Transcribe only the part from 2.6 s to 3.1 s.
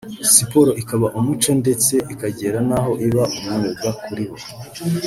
n’aho